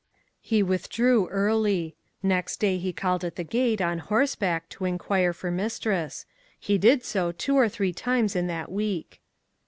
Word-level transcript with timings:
He 0.41 0.63
withdrew 0.63 1.27
early. 1.27 1.95
Next 2.23 2.57
day 2.59 2.79
he 2.79 2.91
called 2.91 3.23
at 3.23 3.35
the 3.35 3.43
gate, 3.43 3.81
on 3.81 3.99
horseback, 3.99 4.67
to 4.69 4.85
inquire 4.85 5.31
for 5.31 5.51
mistress. 5.51 6.25
He 6.59 6.79
did 6.79 7.05
so 7.05 7.31
two 7.31 7.55
or 7.55 7.69
three 7.69 7.93
times 7.93 8.35
in 8.35 8.47
that 8.47 8.71
week. 8.71 9.21